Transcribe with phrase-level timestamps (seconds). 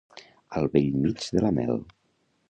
[0.61, 1.77] Al bell mig de la mel.